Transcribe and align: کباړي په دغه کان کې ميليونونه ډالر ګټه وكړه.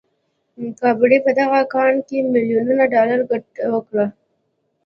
کباړي 0.79 1.17
په 1.25 1.31
دغه 1.39 1.59
کان 1.73 1.93
کې 2.07 2.17
ميليونونه 2.33 2.83
ډالر 2.93 3.19
ګټه 3.31 3.63
وكړه. 3.73 4.05